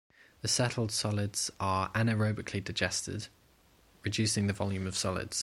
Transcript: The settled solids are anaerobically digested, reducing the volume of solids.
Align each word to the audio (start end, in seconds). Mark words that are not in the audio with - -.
The 0.41 0.47
settled 0.47 0.91
solids 0.91 1.51
are 1.59 1.91
anaerobically 1.91 2.63
digested, 2.63 3.27
reducing 4.03 4.47
the 4.47 4.53
volume 4.53 4.87
of 4.87 4.97
solids. 4.97 5.37